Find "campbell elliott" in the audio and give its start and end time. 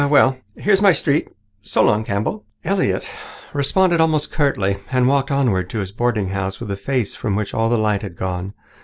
2.03-3.07